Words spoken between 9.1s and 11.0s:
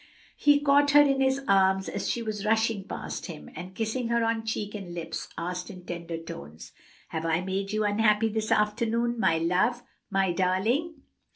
my love, my darling?"